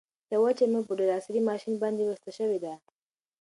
[0.29, 2.73] دا وچه مېوه په ډېر عصري ماشین باندې بسته شوې ده.